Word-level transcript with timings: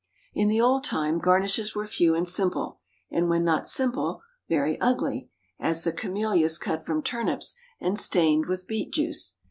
In 0.33 0.47
the 0.47 0.59
old 0.59 0.83
time 0.83 1.19
garnishes 1.19 1.75
were 1.75 1.85
few 1.85 2.15
and 2.15 2.27
simple, 2.27 2.79
and 3.11 3.29
when 3.29 3.43
not 3.45 3.67
simple, 3.67 4.23
very 4.49 4.81
ugly, 4.81 5.29
as 5.59 5.83
the 5.83 5.93
camellias 5.93 6.57
cut 6.57 6.87
from 6.87 7.03
turnips 7.03 7.53
and 7.79 7.99
stained 7.99 8.47
with 8.47 8.65
beet 8.65 8.91
juice. 8.91 9.35